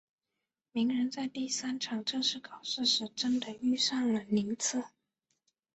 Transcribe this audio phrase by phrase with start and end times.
[0.71, 4.85] 鸣人在第三场正式考试时真的遇上了宁次。